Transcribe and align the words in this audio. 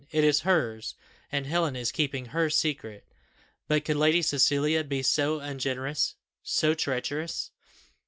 It 0.09 0.23
is 0.23 0.39
hers, 0.39 0.95
and 1.31 1.45
Helen 1.45 1.75
is 1.75 1.91
keeping 1.91 2.25
her 2.29 2.49
secret: 2.49 3.05
but 3.67 3.85
could 3.85 3.97
Lady 3.97 4.23
Cecilia 4.23 4.83
be 4.83 5.03
so 5.03 5.39
ungenerous 5.39 6.15
so 6.41 6.73
treacherous?" 6.73 7.51